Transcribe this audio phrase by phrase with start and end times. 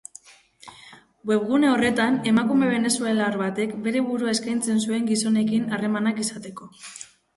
[1.31, 6.73] Webgune horretan, emakume venezuelar batek bere burua eskaintzen zuen gizonekin harremanak izateko.